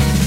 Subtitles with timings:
[0.00, 0.23] in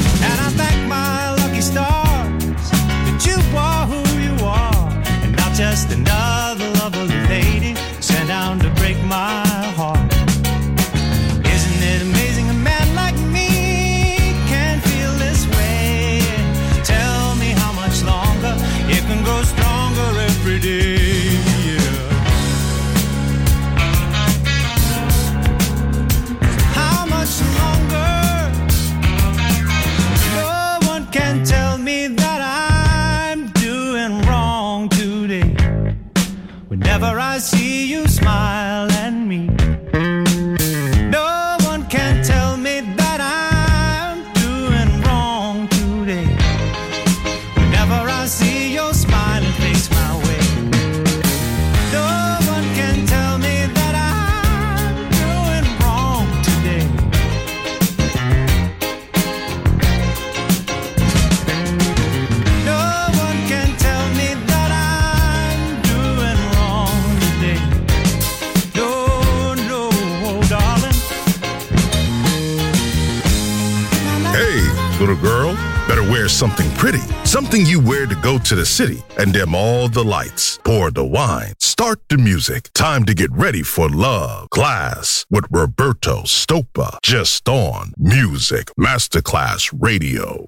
[78.47, 82.69] to the city and dim all the lights, pour the wine, start the music.
[82.73, 84.49] Time to get ready for love.
[84.51, 90.47] Class with Roberto Stopa, just on Music Masterclass Radio.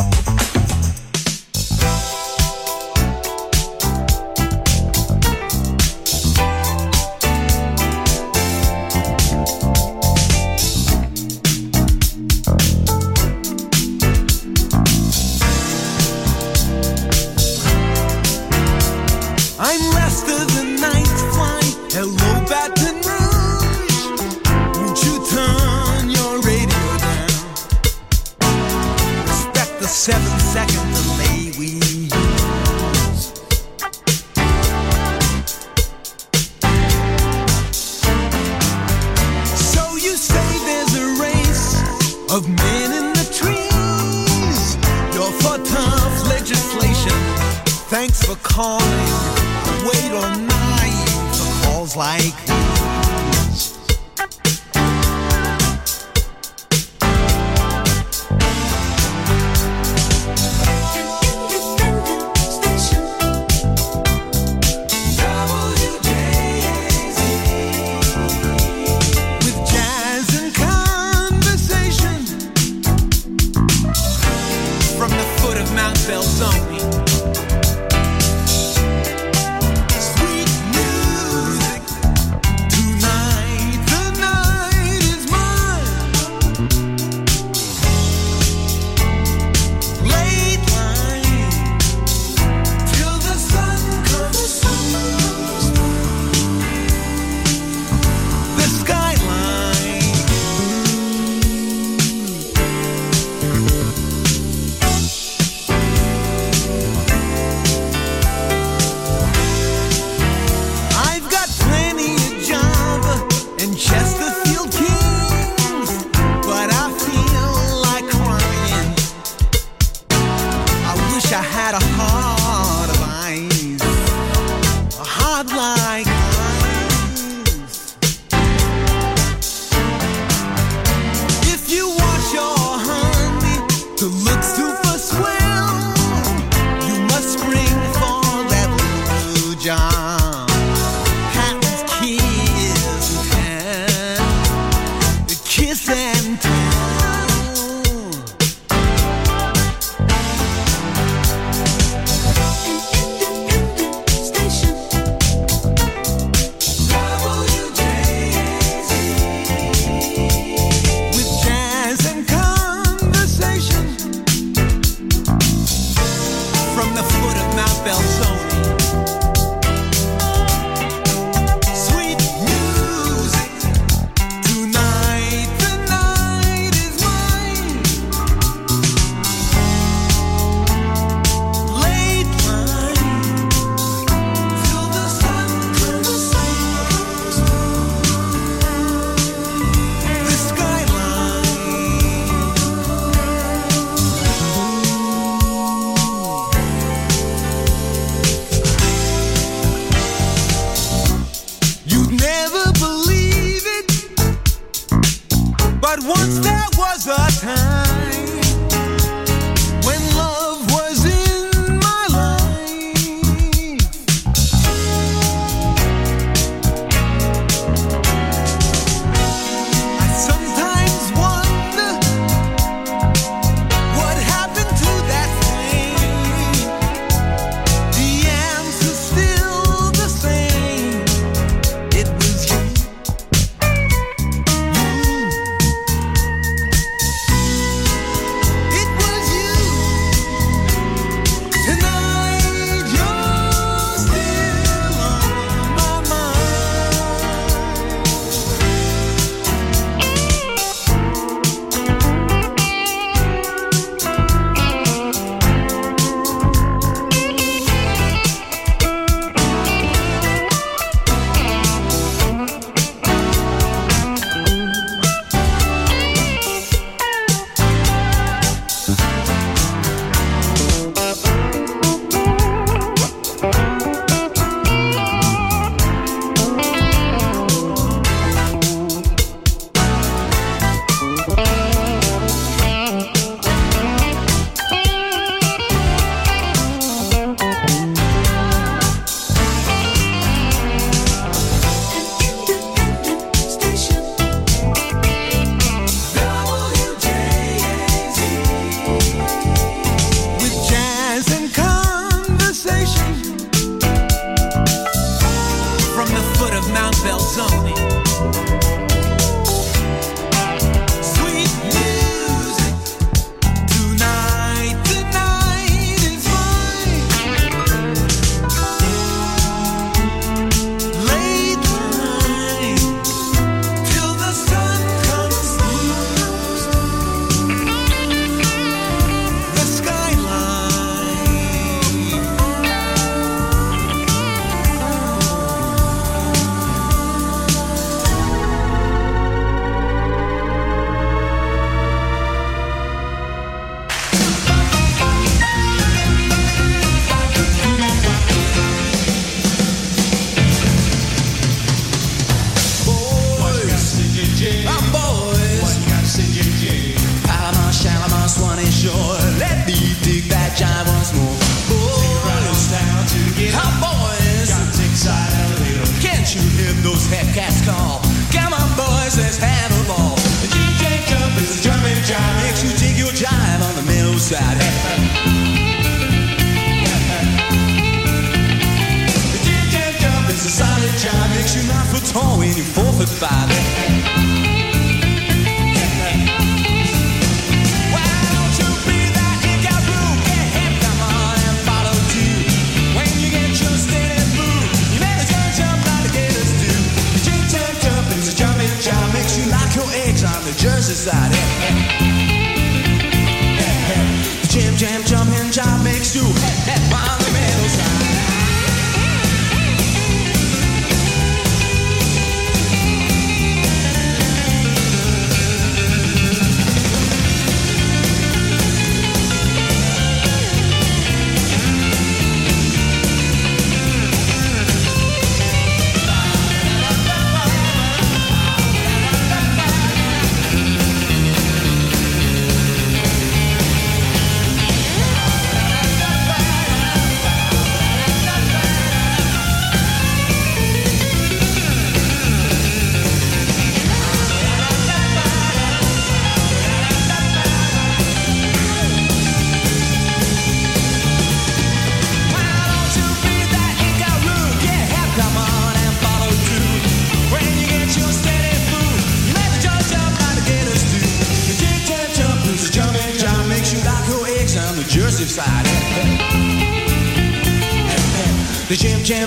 [307.31, 307.80] Zombie.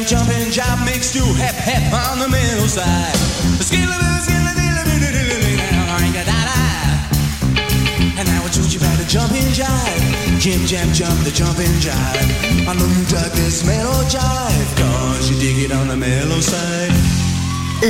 [0.06, 3.14] jumping job makes you hep hep on the middle side.
[8.16, 10.38] And I will you about the jumping jive.
[10.38, 12.68] Jim jam jump the jumping jive.
[12.68, 16.92] I know you dug this mellow jive, cause you dig it on the mellow side.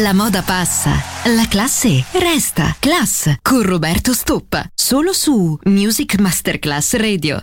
[0.03, 2.75] La moda passa, la classe resta.
[2.79, 7.43] Class con Roberto Stoppa, solo su Music Masterclass Radio.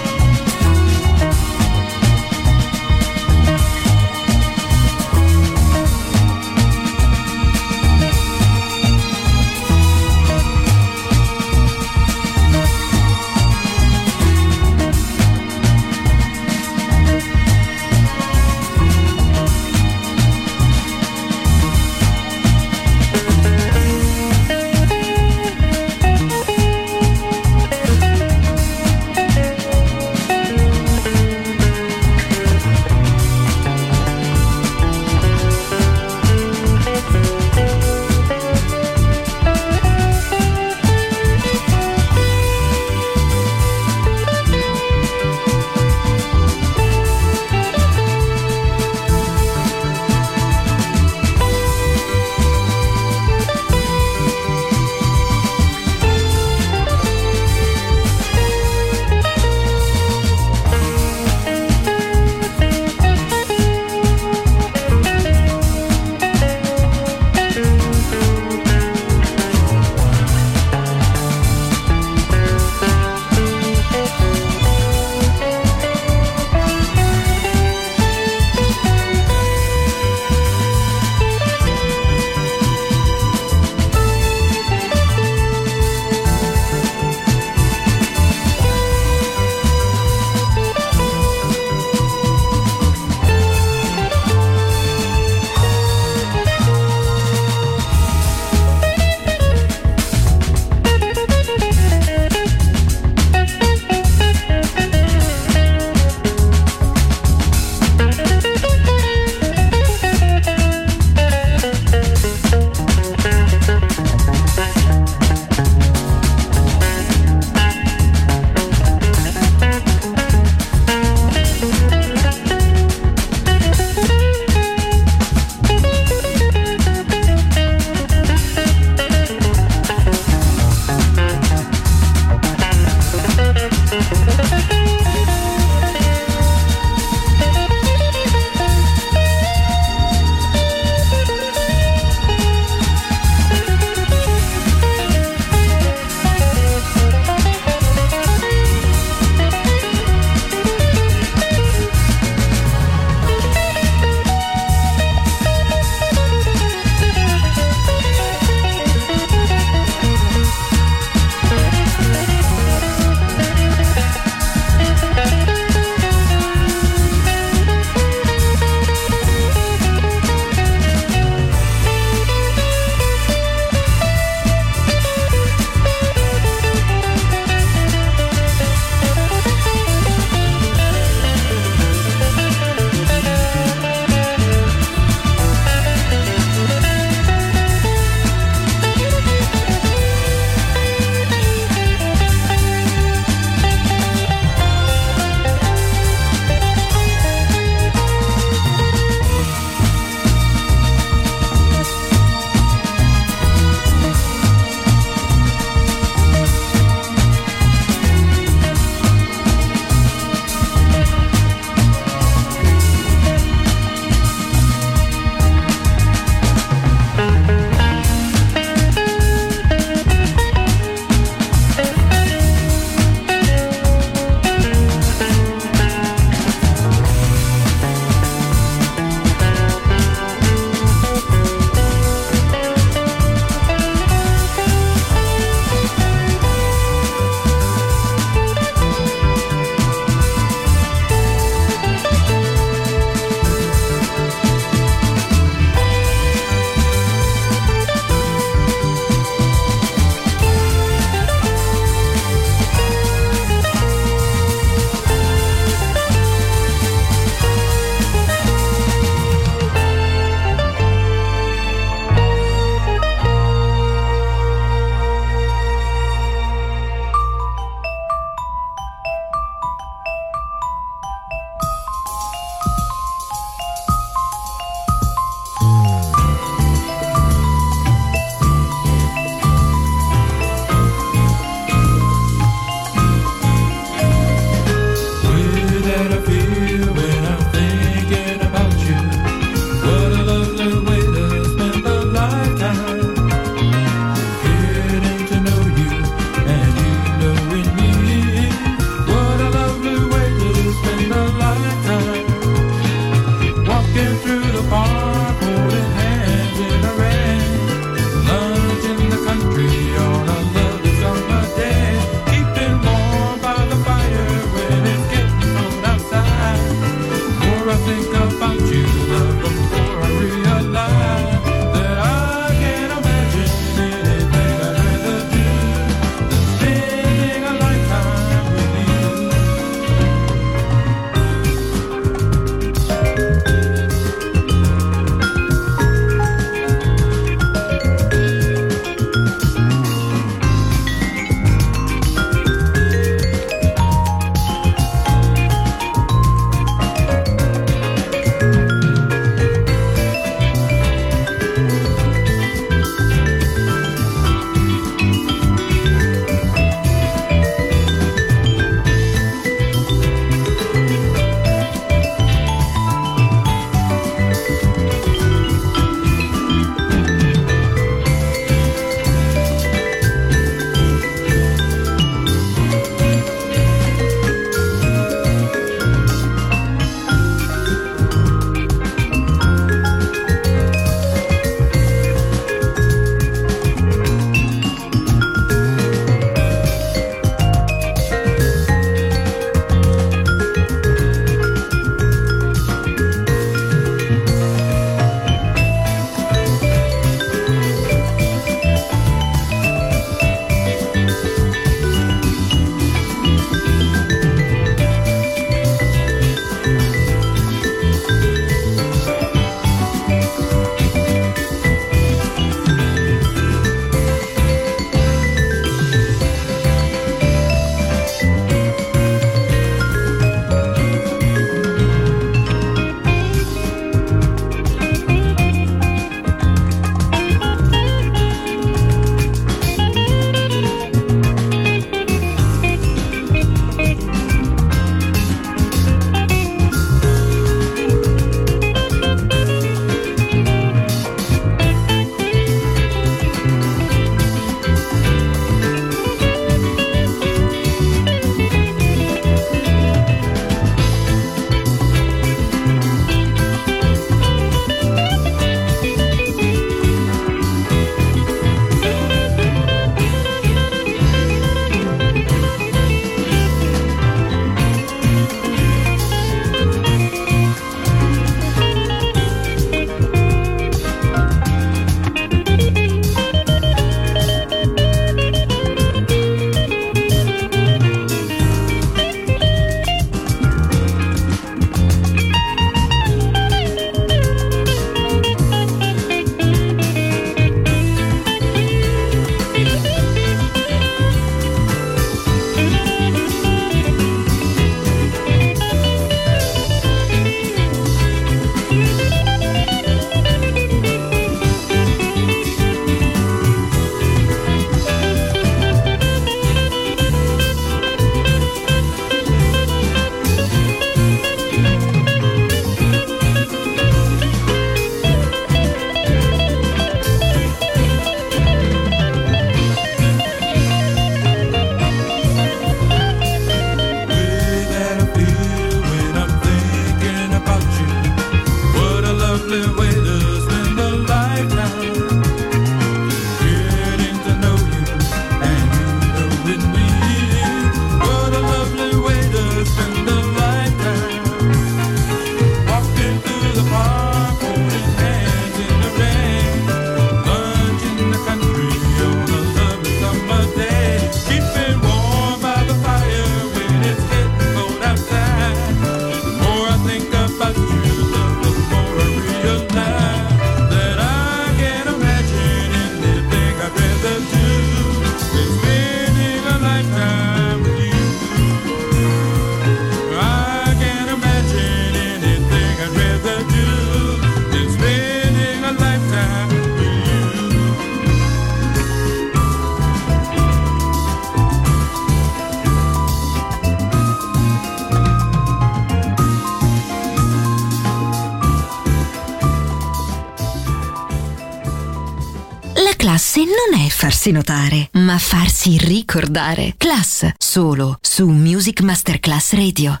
[593.04, 596.72] classe non è farsi notare, ma farsi ricordare.
[596.78, 600.00] Class, solo su Music Masterclass Radio.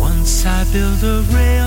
[0.00, 1.57] Once I build a rail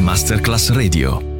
[0.00, 1.33] Masterclass Radio.